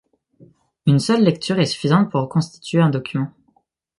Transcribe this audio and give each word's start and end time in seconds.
Une 0.87 0.97
seule 0.97 1.23
lecture 1.23 1.59
est 1.59 1.67
suffisante 1.67 2.09
pour 2.09 2.21
reconstituer 2.21 2.79
un 2.79 2.89
document. 2.89 3.31